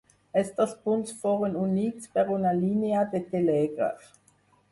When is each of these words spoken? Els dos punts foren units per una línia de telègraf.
Els 0.39 0.47
dos 0.59 0.71
punts 0.87 1.13
foren 1.25 1.59
units 1.65 2.09
per 2.17 2.25
una 2.37 2.55
línia 2.63 3.05
de 3.13 3.23
telègraf. 3.35 4.09